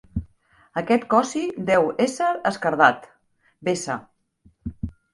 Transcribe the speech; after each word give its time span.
Aquest 0.81 1.05
cossi 1.11 1.43
deu 1.69 1.87
ésser 2.07 2.31
esquerdat: 2.55 3.09
vessa. 3.71 4.03